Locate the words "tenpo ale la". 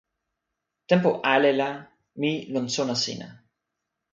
0.89-1.69